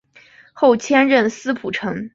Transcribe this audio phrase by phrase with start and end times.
[0.53, 2.09] 后迁任司仆丞。